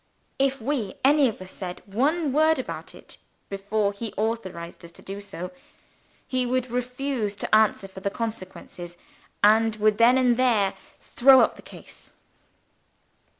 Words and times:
If 0.39 0.59
we 0.59 0.95
any 1.05 1.27
of 1.27 1.39
us 1.43 1.51
said 1.51 1.83
one 1.85 2.33
word 2.33 2.57
about 2.57 2.95
it 2.95 3.17
before 3.49 3.93
he 3.93 4.11
authorized 4.17 4.83
us 4.83 4.89
to 4.93 5.03
do 5.03 5.21
so, 5.21 5.51
he 6.27 6.43
would 6.43 6.71
refuse 6.71 7.35
to 7.35 7.55
answer 7.55 7.87
for 7.87 7.99
the 7.99 8.09
consequences, 8.09 8.97
and 9.43 9.75
would 9.75 9.99
then 9.99 10.17
and 10.17 10.37
there 10.37 10.73
throw 10.99 11.41
up 11.41 11.55
the 11.55 11.61
case. 11.61 12.15